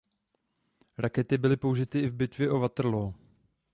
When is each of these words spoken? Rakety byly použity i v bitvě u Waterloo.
Rakety 0.97 1.37
byly 1.37 1.57
použity 1.57 1.99
i 1.99 2.07
v 2.07 2.13
bitvě 2.13 2.51
u 2.51 2.59
Waterloo. 2.59 3.13